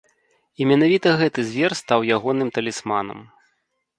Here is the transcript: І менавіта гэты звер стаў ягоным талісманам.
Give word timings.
І 0.63 0.65
менавіта 0.71 1.09
гэты 1.19 1.43
звер 1.51 1.71
стаў 1.81 1.99
ягоным 2.17 2.49
талісманам. 2.55 3.19